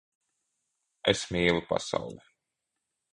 Es 1.13 1.21
mīlu 1.35 1.61
pasauli! 1.73 2.21